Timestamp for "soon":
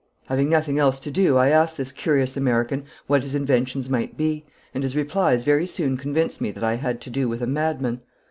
5.67-5.95